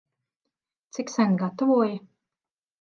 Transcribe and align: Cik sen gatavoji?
Cik 0.93 1.07
sen 1.15 1.37
gatavoji? 1.43 1.95